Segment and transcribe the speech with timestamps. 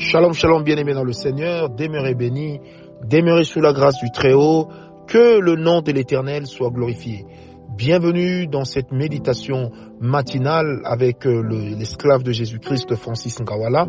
[0.00, 2.60] Shalom, shalom, bien-aimés dans le Seigneur, demeurez bénis,
[3.10, 4.68] demeurez sous la grâce du Très-Haut,
[5.08, 7.26] que le nom de l'Éternel soit glorifié.
[7.76, 11.42] Bienvenue dans cette méditation matinale avec euh,
[11.76, 13.88] l'esclave de Jésus-Christ, Francis Ngawala.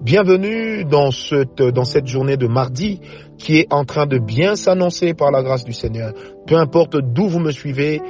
[0.00, 3.00] Bienvenue dans cette, dans cette journée de mardi
[3.36, 6.12] qui est en train de bien s'annoncer par la grâce du Seigneur.
[6.46, 8.00] Peu importe d'où vous me suivez,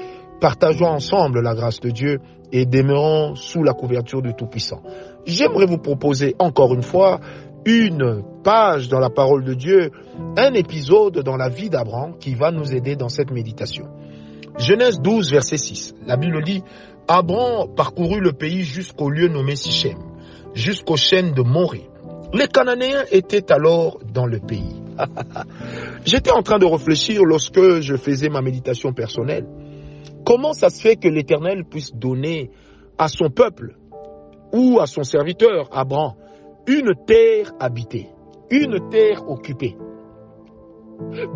[0.42, 2.18] partageons ensemble la grâce de Dieu
[2.52, 4.82] et demeurons sous la couverture du Tout-Puissant.
[5.26, 7.20] J'aimerais vous proposer encore une fois
[7.64, 9.90] une page dans la parole de Dieu,
[10.36, 13.86] un épisode dans la vie d'Abraham qui va nous aider dans cette méditation.
[14.58, 15.94] Genèse 12, verset 6.
[16.06, 16.62] La Bible dit,
[17.08, 19.98] Abraham parcourut le pays jusqu'au lieu nommé Sichem,
[20.54, 21.88] jusqu'aux chaînes de Morée.
[22.32, 24.80] Les Cananéens étaient alors dans le pays.
[26.04, 29.46] J'étais en train de réfléchir lorsque je faisais ma méditation personnelle.
[30.30, 32.52] Comment ça se fait que l'Éternel puisse donner
[32.98, 33.74] à son peuple
[34.52, 36.12] ou à son serviteur Abraham
[36.68, 38.06] une terre habitée,
[38.48, 39.76] une terre occupée?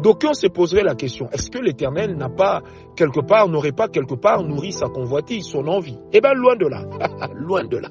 [0.01, 2.62] D'aucuns se poseraient la question, est-ce que l'Éternel n'a pas
[2.95, 5.98] quelque part, n'aurait pas quelque part nourri sa convoitise, son envie?
[6.12, 6.84] Eh bien, loin de là,
[7.34, 7.91] loin de là.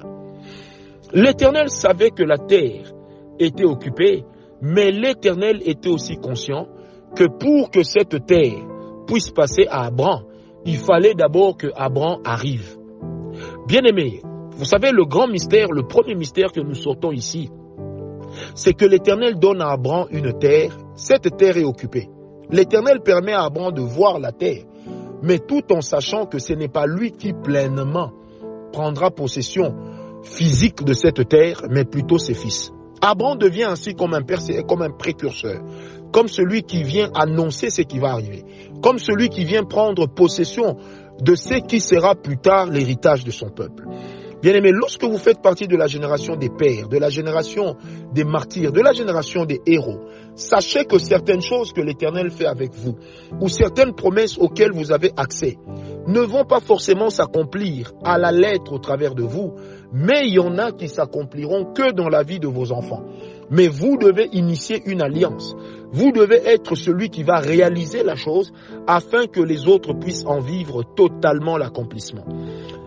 [1.12, 2.94] L'Éternel savait que la terre
[3.38, 4.24] était occupée,
[4.62, 6.66] mais l'Éternel était aussi conscient
[7.14, 8.64] que pour que cette terre
[9.06, 10.22] puisse passer à Abraham,
[10.64, 12.76] il fallait d'abord que Abraham arrive.
[13.66, 14.22] Bien aimé,
[14.56, 17.50] vous savez, le grand mystère, le premier mystère que nous sortons ici,
[18.54, 22.08] c'est que l'Éternel donne à Abraham une terre, cette terre est occupée.
[22.50, 24.64] L'Éternel permet à Abraham de voir la terre,
[25.22, 28.12] mais tout en sachant que ce n'est pas lui qui pleinement
[28.72, 29.74] prendra possession
[30.22, 32.72] physique de cette terre, mais plutôt ses fils.
[33.00, 34.22] Abraham devient ainsi comme un,
[34.66, 35.60] comme un précurseur,
[36.14, 38.44] comme celui qui vient annoncer ce qui va arriver,
[38.80, 40.76] comme celui qui vient prendre possession
[41.20, 43.82] de ce qui sera plus tard l'héritage de son peuple.
[44.40, 47.74] Bien aimé, lorsque vous faites partie de la génération des pères, de la génération
[48.12, 50.02] des martyrs, de la génération des héros,
[50.36, 52.94] sachez que certaines choses que l'Éternel fait avec vous,
[53.40, 55.56] ou certaines promesses auxquelles vous avez accès,
[56.06, 59.54] ne vont pas forcément s'accomplir à la lettre au travers de vous,
[59.94, 63.04] mais il y en a qui s'accompliront que dans la vie de vos enfants.
[63.50, 65.54] Mais vous devez initier une alliance.
[65.92, 68.52] Vous devez être celui qui va réaliser la chose
[68.88, 72.24] afin que les autres puissent en vivre totalement l'accomplissement.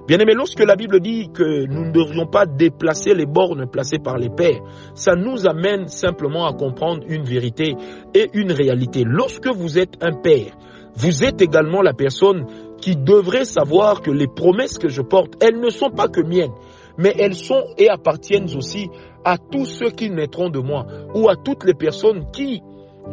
[0.08, 4.00] Bien aimé, lorsque la Bible dit que nous ne devrions pas déplacer les bornes placées
[4.00, 4.62] par les pères,
[4.94, 7.76] ça nous amène simplement à comprendre une vérité
[8.14, 9.04] et une réalité.
[9.06, 10.52] Lorsque vous êtes un père,
[10.96, 12.46] vous êtes également la personne
[12.82, 16.54] qui devrait savoir que les promesses que je porte, elles ne sont pas que miennes,
[16.98, 18.90] mais elles sont et appartiennent aussi
[19.24, 22.62] à tous ceux qui naîtront de moi, ou à toutes les personnes qui,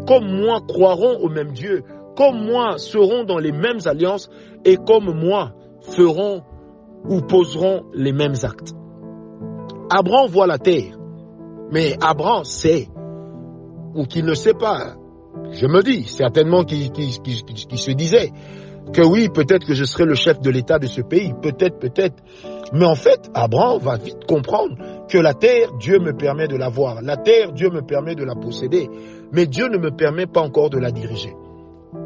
[0.07, 1.83] comme moi, croiront au même Dieu,
[2.17, 4.31] comme moi, seront dans les mêmes alliances,
[4.65, 6.43] et comme moi, feront
[7.09, 8.73] ou poseront les mêmes actes.
[9.91, 10.97] Abraham voit la terre,
[11.71, 12.89] mais Abraham sait,
[13.95, 14.95] ou qu'il ne sait pas,
[15.51, 18.33] je me dis, certainement qu'il se disait,
[18.93, 22.23] que oui, peut-être que je serai le chef de l'État de ce pays, peut-être, peut-être.
[22.73, 24.77] Mais en fait, Abraham va vite comprendre
[25.09, 27.03] que la terre, Dieu me permet de la voir.
[27.03, 28.89] La terre, Dieu me permet de la posséder.
[29.33, 31.35] Mais Dieu ne me permet pas encore de la diriger.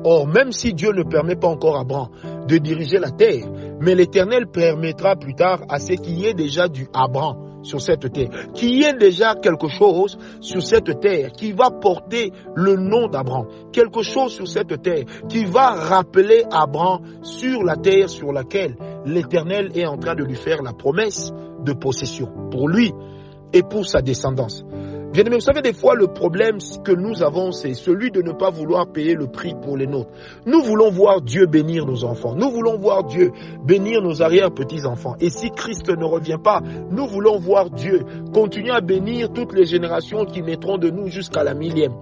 [0.04, 2.08] Or, même si Dieu ne permet pas encore à Abraham
[2.46, 3.46] de diriger la terre,
[3.80, 8.12] mais l'Éternel permettra plus tard à ce qu'il y ait déjà du Abraham sur cette
[8.12, 13.08] terre, qu'il y ait déjà quelque chose sur cette terre qui va porter le nom
[13.08, 18.76] d'Abraham, quelque chose sur cette terre qui va rappeler Abraham sur la terre sur laquelle
[19.04, 21.32] l'Éternel est en train de lui faire la promesse
[21.64, 22.92] de possession pour lui
[23.52, 24.64] et pour sa descendance.
[25.12, 28.32] Bien aimé, vous savez, des fois, le problème que nous avons, c'est celui de ne
[28.32, 30.10] pas vouloir payer le prix pour les nôtres.
[30.44, 32.34] Nous voulons voir Dieu bénir nos enfants.
[32.34, 33.32] Nous voulons voir Dieu
[33.64, 35.16] bénir nos arrière-petits-enfants.
[35.18, 36.60] Et si Christ ne revient pas,
[36.90, 38.04] nous voulons voir Dieu
[38.34, 41.94] continuer à bénir toutes les générations qui naîtront de nous jusqu'à la millième.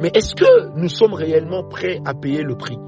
[0.00, 2.78] Mais est-ce que nous sommes réellement prêts à payer le prix?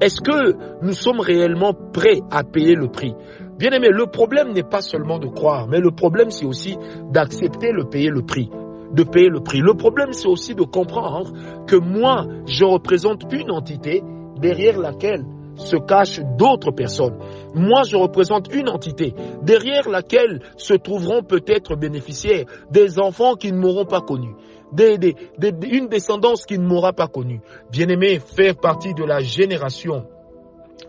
[0.00, 3.14] Est-ce que nous sommes réellement prêts à payer le prix?
[3.58, 6.76] Bien aimé, le problème n'est pas seulement de croire, mais le problème c'est aussi
[7.10, 8.50] d'accepter le payer le prix
[8.92, 9.60] de payer le prix.
[9.60, 11.32] Le problème, c'est aussi de comprendre
[11.66, 14.02] que moi, je représente une entité
[14.40, 15.24] derrière laquelle
[15.56, 17.18] se cachent d'autres personnes.
[17.54, 23.58] Moi, je représente une entité derrière laquelle se trouveront peut-être bénéficiaires des enfants qui ne
[23.58, 24.34] m'auront pas connus.
[24.72, 27.40] Une descendance qui ne m'aura pas connue.
[27.70, 30.06] Bien aimé, faire partie de la génération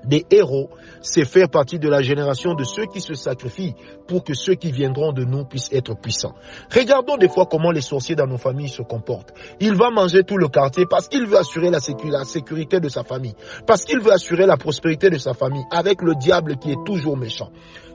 [0.03, 0.69] des héros,
[1.01, 3.73] c'est faire partie de la génération de ceux qui se sacrifient
[4.07, 6.33] pour que ceux qui viendront de nous puissent être puissants.
[6.73, 9.33] Regardons des fois comment les sorciers dans nos familles se comportent.
[9.59, 13.35] Il va manger tout le quartier parce qu'il veut assurer la, sécurité de sa famille,
[13.65, 17.17] parce qu'il veut assurer la prospérité de sa famille avec le diable qui est toujours
[17.17, 17.49] méchant.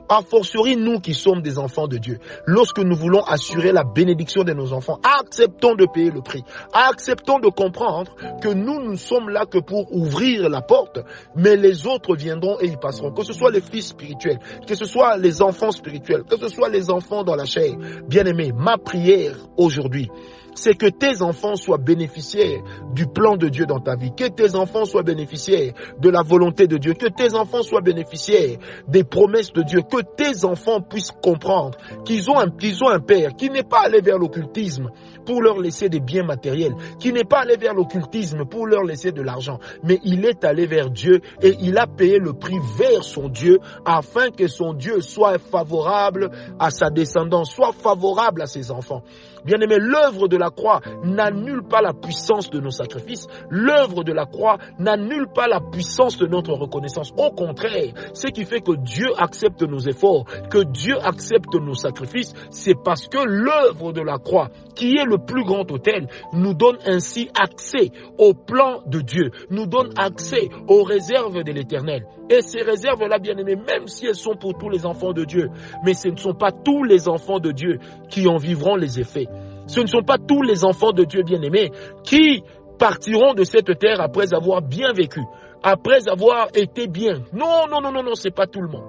[0.09, 4.45] A fortiori, nous qui sommes des enfants de Dieu, lorsque nous voulons assurer la bénédiction
[4.45, 6.45] de nos enfants, acceptons de payer le prix.
[6.73, 11.01] Acceptons de comprendre que nous ne sommes là que pour ouvrir la porte,
[11.37, 13.13] mais les autres viendront et y passeront.
[13.13, 16.69] Que ce soit les fils spirituels, que ce soit les enfants spirituels, que ce soit
[16.69, 17.73] les enfants dans la chair.
[18.07, 20.11] Bien aimé, ma prière aujourd'hui,
[20.55, 22.63] c'est que tes enfants soient bénéficiaires
[22.95, 26.67] du plan de Dieu dans ta vie, que tes enfants soient bénéficiaires de la volonté
[26.67, 28.59] de Dieu, que tes enfants soient bénéficiaires
[28.89, 33.37] des promesses de Dieu, que tes enfants puissent comprendre qu'ils ont un, ont un père
[33.37, 34.89] qui n'est pas allé vers l'occultisme
[35.27, 39.13] pour leur laisser des biens matériels, qui n'est pas allé vers l'occultisme pour leur laisser
[39.13, 43.05] de l'argent, mais il est allé vers Dieu et il a payé le prix vers
[43.05, 48.71] son Dieu afin que son Dieu soit favorable à sa descendance, soit favorable à ses
[48.71, 49.03] enfants.
[49.45, 53.27] Bien aimé, l'œuvre de la croix n'annule pas la puissance de nos sacrifices.
[53.51, 57.13] L'œuvre de la croix n'annule pas la puissance de notre reconnaissance.
[57.17, 62.35] Au contraire, ce qui fait que Dieu accepte nos efforts, que Dieu accepte nos sacrifices,
[62.51, 66.79] c'est parce que l'œuvre de la croix, qui est le plus grand hôtel, nous donne
[66.87, 72.07] ainsi accès au plan de Dieu, nous donne accès aux réserves de l'éternel.
[72.31, 75.51] Et ces réserves-là, bien aimés, même si elles sont pour tous les enfants de Dieu,
[75.85, 77.79] mais ce ne sont pas tous les enfants de Dieu
[78.09, 79.27] qui en vivront les effets.
[79.67, 81.71] Ce ne sont pas tous les enfants de Dieu bien-aimés
[82.05, 82.43] qui
[82.79, 85.21] partiront de cette terre après avoir bien vécu,
[85.63, 87.23] après avoir été bien.
[87.33, 88.85] Non, non, non, non, non, c'est pas tout le monde.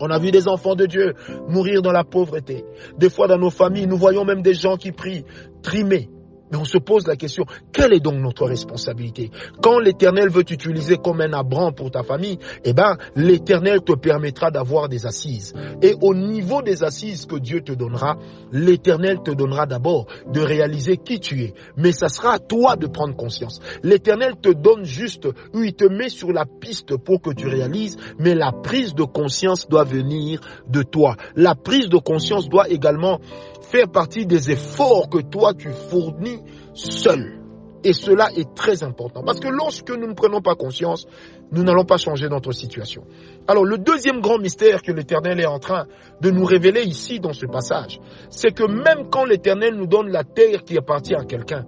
[0.00, 1.14] On a vu des enfants de Dieu
[1.48, 2.64] mourir dans la pauvreté.
[2.98, 5.24] Des fois dans nos familles, nous voyons même des gens qui prient,
[5.62, 6.08] trimés,
[6.54, 9.32] mais on se pose la question, quelle est donc notre responsabilité?
[9.60, 14.52] Quand l'Éternel veut t'utiliser comme un abran pour ta famille, eh ben, l'Éternel te permettra
[14.52, 15.52] d'avoir des assises.
[15.82, 18.18] Et au niveau des assises que Dieu te donnera,
[18.52, 21.54] l'Éternel te donnera d'abord de réaliser qui tu es.
[21.76, 23.58] Mais ça sera à toi de prendre conscience.
[23.82, 27.96] L'Éternel te donne juste, ou il te met sur la piste pour que tu réalises,
[28.20, 31.16] mais la prise de conscience doit venir de toi.
[31.34, 33.18] La prise de conscience doit également
[33.64, 36.38] faire partie des efforts que toi tu fournis
[36.74, 37.40] seul.
[37.84, 39.22] Et cela est très important.
[39.22, 41.06] Parce que lorsque nous ne prenons pas conscience,
[41.52, 43.04] nous n'allons pas changer notre situation.
[43.46, 45.86] Alors le deuxième grand mystère que l'Éternel est en train
[46.22, 48.00] de nous révéler ici dans ce passage,
[48.30, 51.66] c'est que même quand l'Éternel nous donne la terre qui appartient à quelqu'un,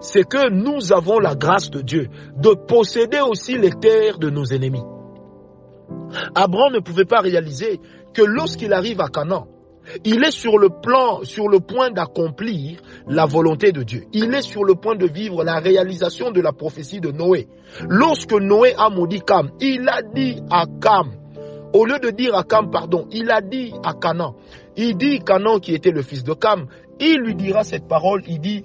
[0.00, 4.44] c'est que nous avons la grâce de Dieu de posséder aussi les terres de nos
[4.44, 4.82] ennemis.
[6.34, 7.80] Abraham ne pouvait pas réaliser
[8.12, 9.46] que lorsqu'il arrive à Canaan,
[10.04, 14.04] il est sur le plan, sur le point d'accomplir la volonté de Dieu.
[14.12, 17.48] Il est sur le point de vivre la réalisation de la prophétie de Noé.
[17.88, 21.10] Lorsque Noé a maudit Cam, il a dit à Cam,
[21.72, 24.34] au lieu de dire à Cam, pardon, il a dit à Canaan.
[24.76, 26.66] Il dit Canaan qui était le fils de Cam,
[27.00, 28.64] il lui dira cette parole, il dit,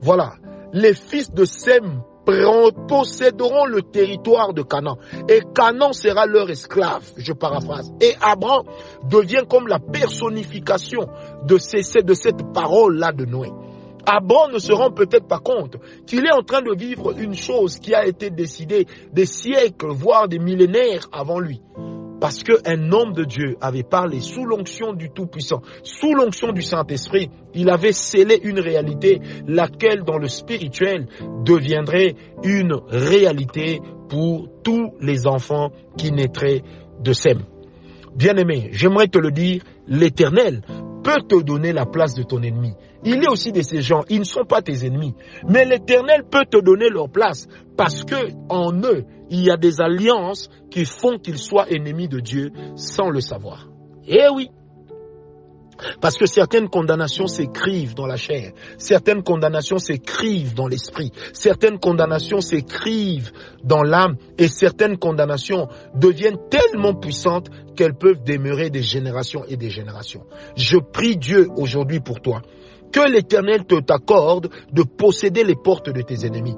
[0.00, 0.34] voilà,
[0.72, 4.96] les fils de Sem posséderont le territoire de Canaan.
[5.28, 7.92] Et Canaan sera leur esclave, je paraphrase.
[8.00, 8.64] Et Abraham
[9.08, 11.08] devient comme la personnification
[11.46, 13.50] de, ces, de cette parole-là de Noé.
[14.06, 15.76] Abraham ne se rend peut-être pas compte
[16.06, 20.26] qu'il est en train de vivre une chose qui a été décidée des siècles, voire
[20.28, 21.60] des millénaires avant lui.
[22.20, 27.30] Parce qu'un homme de Dieu avait parlé sous l'onction du Tout-Puissant, sous l'onction du Saint-Esprit,
[27.54, 31.06] il avait scellé une réalité, laquelle dans le spirituel
[31.44, 32.14] deviendrait
[32.44, 36.62] une réalité pour tous les enfants qui naîtraient
[37.00, 37.40] de Sem.
[38.14, 40.62] Bien-aimé, j'aimerais te le dire, l'Éternel
[41.02, 42.74] peut te donner la place de ton ennemi.
[43.04, 45.14] Il est aussi de ces gens, ils ne sont pas tes ennemis,
[45.48, 49.80] mais l'Éternel peut te donner leur place parce que en eux, il y a des
[49.80, 53.68] alliances qui font qu'ils soient ennemis de Dieu sans le savoir.
[54.06, 54.50] Eh oui.
[56.00, 62.40] Parce que certaines condamnations s'écrivent dans la chair, certaines condamnations s'écrivent dans l'esprit, certaines condamnations
[62.40, 63.32] s'écrivent
[63.64, 64.16] dans l'âme.
[64.38, 70.24] Et certaines condamnations deviennent tellement puissantes qu'elles peuvent demeurer des générations et des générations.
[70.56, 72.42] Je prie Dieu aujourd'hui pour toi.
[72.92, 76.56] Que l'Éternel te t'accorde de posséder les portes de tes ennemis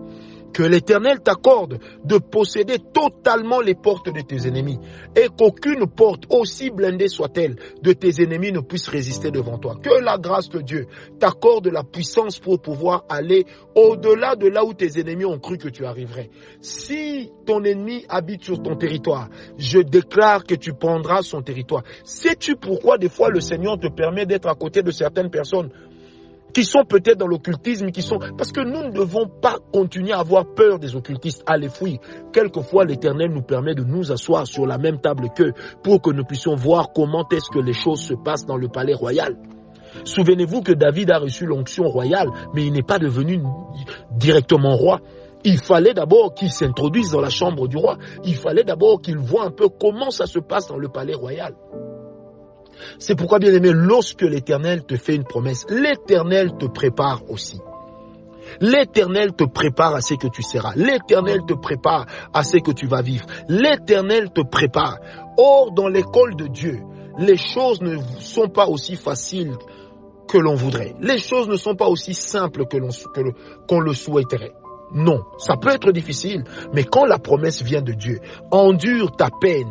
[0.53, 4.79] que l'Éternel t'accorde de posséder totalement les portes de tes ennemis
[5.17, 9.77] et qu'aucune porte, aussi blindée soit-elle, de tes ennemis ne puisse résister devant toi.
[9.83, 10.87] Que la grâce de Dieu
[11.19, 13.45] t'accorde la puissance pour pouvoir aller
[13.75, 16.31] au-delà de là où tes ennemis ont cru que tu arriverais.
[16.61, 19.29] Si ton ennemi habite sur ton territoire,
[19.59, 21.83] je déclare que tu prendras son territoire.
[22.05, 25.71] Sais-tu pourquoi des fois le Seigneur te permet d'être à côté de certaines personnes
[26.53, 28.19] qui sont peut-être dans l'occultisme, qui sont...
[28.37, 31.99] Parce que nous ne devons pas continuer à avoir peur des occultistes, à les fuir.
[32.33, 36.25] Quelquefois, l'Éternel nous permet de nous asseoir sur la même table qu'eux pour que nous
[36.25, 39.37] puissions voir comment est-ce que les choses se passent dans le palais royal.
[40.05, 43.43] Souvenez-vous que David a reçu l'onction royale, mais il n'est pas devenu
[44.11, 45.01] directement roi.
[45.45, 47.99] Il fallait d'abord qu'il s'introduise dans la chambre du roi.
[48.25, 51.55] Il fallait d'abord qu'il voit un peu comment ça se passe dans le palais royal.
[52.99, 57.59] C'est pourquoi, bien aimé, lorsque l'Éternel te fait une promesse, l'Éternel te prépare aussi.
[58.61, 60.75] L'Éternel te prépare à ce que tu seras.
[60.77, 63.25] L'Éternel te prépare à ce que tu vas vivre.
[63.49, 64.99] L'Éternel te prépare.
[65.39, 66.81] Or, dans l'école de Dieu,
[67.19, 69.57] les choses ne sont pas aussi faciles
[70.29, 70.95] que l'on voudrait.
[71.01, 72.89] Les choses ne sont pas aussi simples que l'on
[73.69, 74.53] qu'on le souhaiterait.
[74.95, 78.21] Non, ça peut être difficile, mais quand la promesse vient de Dieu,
[78.51, 79.71] endure ta peine